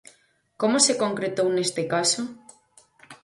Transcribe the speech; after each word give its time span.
Como 0.61 0.77
se 0.85 0.93
concretou 1.03 1.47
neste 1.51 1.83
caso? 1.93 2.21